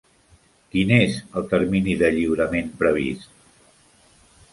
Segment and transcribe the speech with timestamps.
[0.75, 3.29] Quin és el termini de lliurament previst?